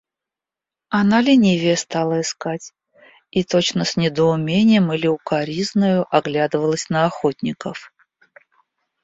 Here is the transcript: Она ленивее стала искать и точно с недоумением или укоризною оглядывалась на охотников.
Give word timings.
Она 0.89 1.21
ленивее 1.21 1.77
стала 1.77 2.21
искать 2.21 2.73
и 3.29 3.43
точно 3.43 3.85
с 3.85 3.97
недоумением 3.97 4.91
или 4.93 5.05
укоризною 5.05 6.07
оглядывалась 6.09 6.89
на 6.89 7.05
охотников. 7.05 7.93